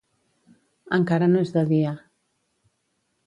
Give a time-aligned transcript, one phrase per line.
[0.97, 1.91] Encara no és de dia.